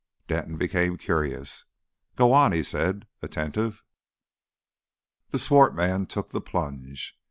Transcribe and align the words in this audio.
Denton 0.27 0.57
became 0.57 0.97
curious. 0.97 1.65
"Go 2.15 2.33
on," 2.33 2.53
he 2.53 2.63
said, 2.63 3.05
attentive. 3.21 3.83
The 5.29 5.37
swart 5.37 5.75
man 5.75 6.07
took 6.07 6.29
the 6.31 6.41
plunge. 6.41 7.15